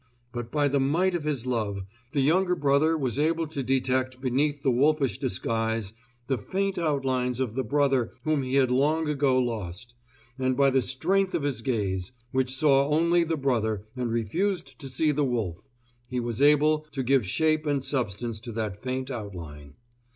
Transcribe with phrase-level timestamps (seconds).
[0.31, 4.63] But by the might of his love, the younger brother was able to detect beneath
[4.63, 5.93] the wolfish disguise
[6.25, 9.93] the faint outlines of the brother whom he had long ago lost,
[10.39, 14.89] and by the strength of his gaze, which saw only the brother and refused to
[14.89, 15.61] see the wolf,
[16.07, 19.75] he was able to give shape and substance to that faint outline.